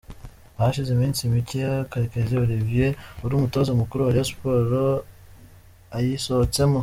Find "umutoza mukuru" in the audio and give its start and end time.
3.35-3.99